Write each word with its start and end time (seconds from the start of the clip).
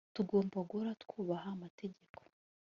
tugomba 0.15 0.57
guhora 0.69 0.91
twubaha 1.03 1.47
amategeko 1.55 2.21